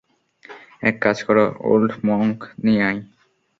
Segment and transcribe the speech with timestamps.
[0.81, 1.37] এক কাজ কর,
[1.69, 2.99] ওল্ড মঙ্ক নিয়ে আয়।